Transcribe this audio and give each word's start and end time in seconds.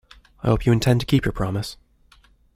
I 0.41 0.47
hope 0.47 0.65
you 0.65 0.71
intend 0.71 0.99
to 1.01 1.05
keep 1.05 1.25
your 1.25 1.31
promise. 1.31 1.77